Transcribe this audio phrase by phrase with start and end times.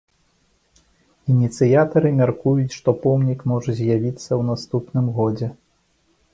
[1.33, 5.47] Ініцыятары мяркуюць, што помнік можа з'явіцца ў наступным годзе.